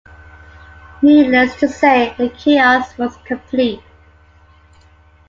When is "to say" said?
1.59-2.15